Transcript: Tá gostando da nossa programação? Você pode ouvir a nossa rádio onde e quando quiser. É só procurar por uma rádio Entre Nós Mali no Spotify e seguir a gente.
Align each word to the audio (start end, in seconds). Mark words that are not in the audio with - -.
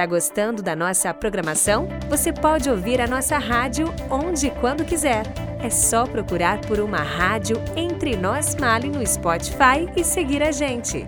Tá 0.00 0.06
gostando 0.06 0.62
da 0.62 0.74
nossa 0.74 1.12
programação? 1.12 1.86
Você 2.08 2.32
pode 2.32 2.70
ouvir 2.70 3.02
a 3.02 3.06
nossa 3.06 3.36
rádio 3.36 3.92
onde 4.08 4.46
e 4.46 4.50
quando 4.50 4.82
quiser. 4.82 5.24
É 5.62 5.68
só 5.68 6.06
procurar 6.06 6.58
por 6.62 6.80
uma 6.80 7.02
rádio 7.02 7.62
Entre 7.76 8.16
Nós 8.16 8.54
Mali 8.54 8.88
no 8.88 9.06
Spotify 9.06 9.86
e 9.94 10.02
seguir 10.02 10.42
a 10.42 10.52
gente. 10.52 11.06